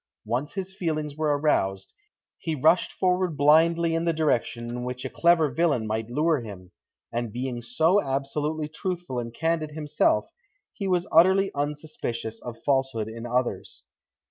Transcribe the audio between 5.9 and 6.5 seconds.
lure